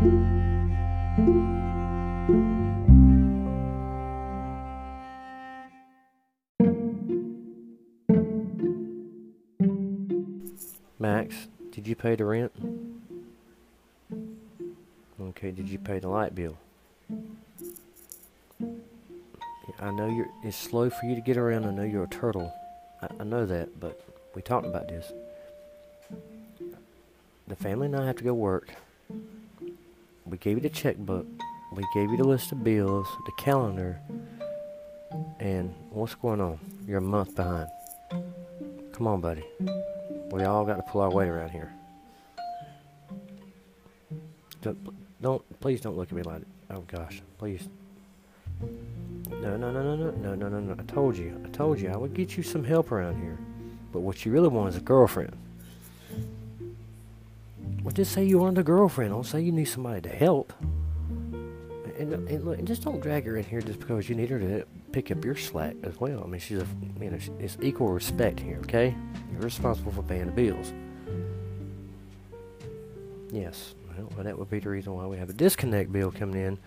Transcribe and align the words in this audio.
Max, 0.00 0.08
did 11.70 11.86
you 11.86 11.94
pay 11.94 12.16
the 12.16 12.24
rent? 12.24 12.50
Okay, 15.20 15.50
did 15.50 15.68
you 15.68 15.78
pay 15.78 15.98
the 15.98 16.08
light 16.08 16.34
bill? 16.34 16.56
I 19.78 19.90
know 19.90 20.08
you're, 20.08 20.30
it's 20.42 20.56
slow 20.56 20.88
for 20.88 21.04
you 21.04 21.14
to 21.14 21.20
get 21.20 21.36
around. 21.36 21.66
I 21.66 21.72
know 21.72 21.82
you're 21.82 22.04
a 22.04 22.08
turtle. 22.08 22.50
I, 23.02 23.08
I 23.20 23.24
know 23.24 23.44
that, 23.44 23.78
but 23.78 24.00
we 24.34 24.40
talked 24.40 24.66
about 24.66 24.88
this. 24.88 25.12
The 27.48 27.56
family 27.56 27.88
and 27.88 27.96
I 27.96 28.06
have 28.06 28.16
to 28.16 28.24
go 28.24 28.32
work. 28.32 28.70
We 30.24 30.38
gave 30.38 30.56
you 30.56 30.62
the 30.62 30.70
checkbook. 30.70 31.26
We 31.72 31.84
gave 31.94 32.10
you 32.10 32.16
the 32.16 32.24
list 32.24 32.52
of 32.52 32.64
bills, 32.64 33.06
the 33.26 33.32
calendar, 33.38 34.00
and 35.38 35.72
what's 35.90 36.14
going 36.14 36.40
on? 36.40 36.58
You're 36.86 36.98
a 36.98 37.02
month 37.02 37.36
behind. 37.36 37.68
Come 38.92 39.06
on, 39.06 39.20
buddy. 39.20 39.44
We 40.30 40.44
all 40.44 40.64
got 40.64 40.76
to 40.76 40.82
pull 40.82 41.00
our 41.00 41.10
weight 41.10 41.28
around 41.28 41.50
here. 41.50 41.72
Don't, 44.62 44.78
don't 45.22 45.60
please 45.60 45.80
don't 45.80 45.96
look 45.96 46.08
at 46.08 46.14
me 46.14 46.22
like 46.22 46.42
oh 46.70 46.84
gosh, 46.86 47.22
please. 47.38 47.68
No, 49.30 49.56
no, 49.56 49.72
no, 49.72 49.82
no, 49.82 49.96
no, 49.96 50.10
no, 50.10 50.34
no, 50.34 50.48
no, 50.48 50.60
no. 50.60 50.76
I 50.78 50.82
told 50.84 51.16
you, 51.16 51.40
I 51.44 51.48
told 51.48 51.80
you, 51.80 51.88
I 51.88 51.96
would 51.96 52.14
get 52.14 52.36
you 52.36 52.42
some 52.42 52.62
help 52.62 52.92
around 52.92 53.20
here. 53.20 53.38
But 53.92 54.00
what 54.00 54.24
you 54.24 54.32
really 54.32 54.48
want 54.48 54.68
is 54.68 54.76
a 54.76 54.80
girlfriend. 54.80 55.36
Well, 57.82 57.92
just 57.92 58.12
say 58.12 58.24
you 58.24 58.38
want 58.38 58.58
a 58.58 58.62
girlfriend. 58.62 59.12
Don't 59.12 59.24
say 59.24 59.40
you 59.40 59.52
need 59.52 59.64
somebody 59.64 60.02
to 60.02 60.08
help. 60.08 60.52
And, 61.98 62.12
and 62.12 62.44
look, 62.44 62.58
and 62.58 62.66
just 62.66 62.82
don't 62.82 63.00
drag 63.00 63.24
her 63.24 63.36
in 63.36 63.44
here 63.44 63.60
just 63.60 63.78
because 63.78 64.08
you 64.08 64.14
need 64.14 64.30
her 64.30 64.38
to 64.38 64.64
pick 64.92 65.10
up 65.10 65.24
your 65.24 65.36
slack 65.36 65.76
as 65.82 65.98
well. 66.00 66.22
I 66.24 66.26
mean, 66.26 66.40
she's 66.40 66.58
a, 66.58 66.66
you 67.00 67.10
know, 67.10 67.18
it's 67.38 67.56
equal 67.60 67.88
respect 67.88 68.40
here, 68.40 68.58
okay? 68.64 68.94
You're 69.32 69.42
responsible 69.42 69.92
for 69.92 70.02
paying 70.02 70.26
the 70.26 70.32
bills. 70.32 70.72
Yes, 73.30 73.74
well, 73.96 74.24
that 74.24 74.36
would 74.36 74.50
be 74.50 74.58
the 74.58 74.68
reason 74.68 74.94
why 74.94 75.06
we 75.06 75.16
have 75.18 75.30
a 75.30 75.34
disconnect 75.34 75.92
bill 75.92 76.10
coming 76.10 76.42
in 76.42 76.58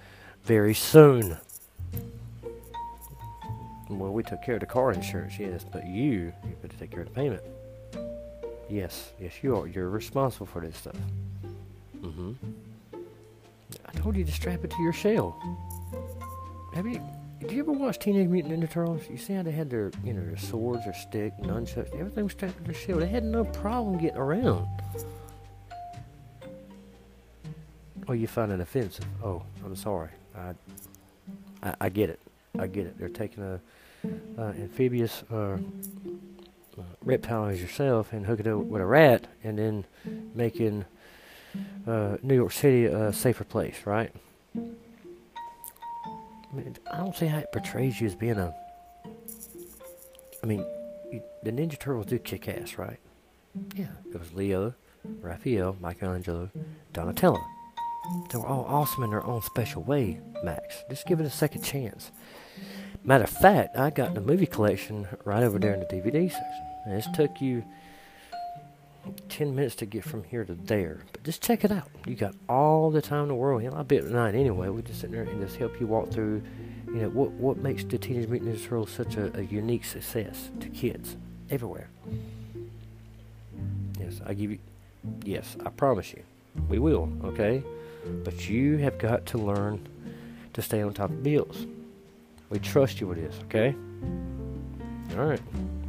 very 0.44 0.73
soon. 0.73 1.38
Well, 3.89 4.11
we 4.11 4.23
took 4.23 4.42
care 4.44 4.55
of 4.55 4.61
the 4.61 4.66
car 4.66 4.92
insurance, 4.92 5.38
yes, 5.38 5.66
but 5.70 5.86
you, 5.86 6.33
you 6.44 6.55
better 6.61 6.77
take 6.77 6.92
care 6.92 7.02
of 7.02 7.08
the 7.08 7.14
payment. 7.14 7.42
Yes, 8.69 9.11
yes, 9.19 9.33
you 9.44 9.56
are. 9.56 9.67
You're 9.67 9.89
responsible 9.89 10.45
for 10.45 10.61
this 10.61 10.78
stuff. 10.78 10.95
Mm-hmm. 12.02 12.33
I 13.86 13.92
told 13.94 14.16
you 14.16 14.23
to 14.23 14.31
strap 14.31 14.64
it 14.64 14.72
to 14.72 14.81
your 14.81 14.94
shell. 14.94 15.38
Have 16.73 16.88
you? 16.88 17.02
Did 17.39 17.52
you 17.52 17.59
ever 17.59 17.73
watch 17.73 18.00
Teenage 18.00 18.30
Mutant 18.30 18.58
Ninja 18.58 18.72
Turtles? 18.72 19.03
You 19.09 19.17
see 19.17 19.33
how 19.33 19.44
they 19.44 19.52
had 19.52 19.70
their, 19.70 19.92
you 20.03 20.14
know, 20.14 20.25
their 20.25 20.38
swords, 20.38 20.86
their 20.86 20.94
stick, 20.94 21.33
nunchucks, 21.42 21.94
everything 21.94 22.23
was 22.23 22.31
strapped 22.31 22.58
to 22.58 22.64
their 22.64 22.73
shell. 22.73 23.00
They 23.00 23.08
had 23.08 23.25
no 23.25 23.44
problem 23.44 23.97
getting 23.97 24.17
around. 24.17 24.66
Oh, 28.08 28.14
you 28.14 28.27
find 28.27 28.52
it 28.52 28.61
offensive? 28.61 29.05
Oh, 29.23 29.44
I'm 29.66 29.75
sorry. 29.75 30.09
I, 30.36 30.53
I, 31.61 31.75
I 31.81 31.89
get 31.89 32.09
it. 32.09 32.20
I 32.58 32.67
get 32.67 32.86
it. 32.86 32.98
They're 32.98 33.09
taking 33.09 33.44
a 33.44 33.59
uh, 34.38 34.53
amphibious 34.59 35.23
uh, 35.31 35.58
uh, 36.77 36.83
reptile 37.02 37.45
as 37.45 37.61
yourself 37.61 38.13
and 38.13 38.25
hook 38.25 38.39
it 38.39 38.47
up 38.47 38.59
with 38.59 38.81
a 38.81 38.85
rat, 38.85 39.27
and 39.43 39.57
then 39.57 39.85
making 40.33 40.85
uh, 41.88 42.17
New 42.21 42.35
York 42.35 42.52
City 42.52 42.85
a 42.85 43.13
safer 43.13 43.43
place, 43.43 43.85
right? 43.85 44.11
I, 44.55 44.59
mean, 46.55 46.75
I 46.92 46.98
don't 46.98 47.15
see 47.15 47.27
how 47.27 47.39
it 47.39 47.52
portrays 47.52 47.99
you 47.99 48.08
as 48.08 48.15
being 48.15 48.37
a. 48.37 48.53
I 50.42 50.45
mean, 50.45 50.65
you, 51.11 51.21
the 51.43 51.52
Ninja 51.52 51.80
Turtles 51.80 52.08
do 52.08 52.20
kick 52.20 52.48
ass, 52.48 52.77
right? 52.77 52.99
Yeah, 53.75 53.87
it 54.11 54.19
was 54.19 54.33
Leo, 54.33 54.73
Raphael, 55.21 55.77
Michelangelo, 55.80 56.49
Donatello. 56.92 57.39
They 58.31 58.37
were 58.37 58.48
all 58.48 58.65
awesome 58.65 59.03
in 59.03 59.11
their 59.11 59.25
own 59.25 59.42
special 59.42 59.83
way, 59.83 60.19
Max. 60.43 60.83
Just 60.89 61.08
give 61.08 61.19
it 61.19 61.25
a 61.25 61.30
second 61.30 61.61
chance. 61.64 62.11
Matter 63.05 63.25
of 63.25 63.30
fact, 63.30 63.77
I 63.77 63.89
got 63.89 64.14
the 64.14 64.21
movie 64.21 64.45
collection 64.45 65.08
right 65.25 65.43
over 65.43 65.59
there 65.59 65.73
in 65.73 65.81
the 65.81 65.86
DVD 65.86 66.31
section. 66.31 66.67
And 66.86 66.97
this 66.97 67.08
took 67.14 67.41
you 67.41 67.64
10 69.30 69.53
minutes 69.53 69.75
to 69.75 69.86
get 69.86 70.05
from 70.05 70.23
here 70.23 70.45
to 70.45 70.53
there. 70.53 71.02
But 71.11 71.23
just 71.23 71.42
check 71.42 71.65
it 71.65 71.71
out. 71.71 71.89
You 72.05 72.15
got 72.15 72.33
all 72.47 72.92
the 72.92 73.02
time 73.02 73.23
in 73.23 73.27
the 73.27 73.36
world. 73.36 73.61
You 73.63 73.69
know, 73.69 73.77
I'll 73.77 73.83
be 73.83 73.97
at 73.97 74.05
night 74.05 74.36
anyway. 74.36 74.69
We 74.69 74.81
just 74.83 75.02
sit 75.02 75.11
there 75.11 75.23
and 75.23 75.42
just 75.42 75.58
help 75.58 75.80
you 75.81 75.87
walk 75.87 76.11
through, 76.11 76.43
you 76.87 76.93
know, 76.93 77.09
what, 77.09 77.31
what 77.31 77.58
makes 77.58 77.83
the 77.83 77.97
Teenage 77.97 78.30
Mutant 78.30 78.55
Ninja 78.55 78.63
Turtles 78.63 78.92
such 78.92 79.17
a, 79.17 79.37
a 79.37 79.42
unique 79.42 79.83
success 79.83 80.49
to 80.61 80.69
kids 80.69 81.17
everywhere. 81.49 81.89
Yes, 83.99 84.21
I 84.25 84.33
give 84.33 84.52
you, 84.52 84.59
yes, 85.25 85.58
I 85.65 85.69
promise 85.69 86.13
you. 86.13 86.23
We 86.69 86.80
will, 86.80 87.11
okay? 87.25 87.63
But 88.23 88.47
you 88.47 88.77
have 88.77 88.97
got 88.97 89.25
to 89.27 89.37
learn 89.37 89.87
to 90.53 90.61
stay 90.61 90.81
on 90.81 90.93
top 90.93 91.09
of 91.09 91.21
bills. 91.23 91.65
We 92.53 92.59
trust 92.59 93.02
you 93.02 93.08
with 93.08 93.17
this, 93.17 93.33
okay? 93.45 93.75
All 95.17 95.25
right. 95.25 95.41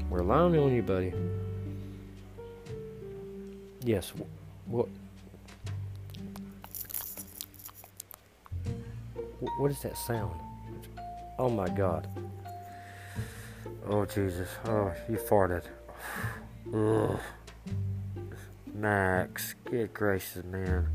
We're 0.08 0.20
relying 0.20 0.56
on 0.56 0.74
you, 0.74 0.80
buddy. 0.80 1.12
Yes. 3.82 4.14
What? 4.64 4.88
What 9.58 9.70
is 9.70 9.82
that 9.82 9.98
sound? 9.98 10.40
Oh 11.38 11.50
my 11.50 11.68
God. 11.68 12.08
Oh 13.86 14.06
Jesus. 14.06 14.48
Oh, 14.64 14.90
you 15.06 15.18
farted. 15.18 15.64
Ugh. 16.72 17.20
Max, 18.72 19.54
good 19.66 19.92
gracious, 19.92 20.42
man. 20.44 20.88